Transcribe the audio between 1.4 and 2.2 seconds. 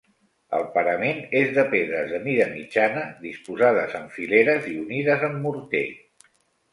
és de pedres de